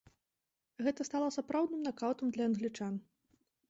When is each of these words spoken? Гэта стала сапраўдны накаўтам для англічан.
Гэта 0.87 1.07
стала 1.09 1.29
сапраўдны 1.37 1.79
накаўтам 1.87 2.27
для 2.35 2.43
англічан. 2.53 2.93